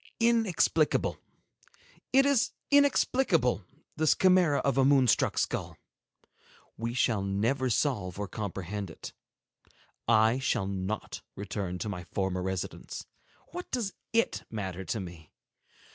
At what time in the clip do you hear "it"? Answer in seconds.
2.11-2.25, 8.89-9.13, 14.11-14.43